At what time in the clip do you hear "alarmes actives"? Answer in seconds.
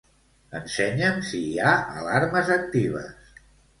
1.99-3.37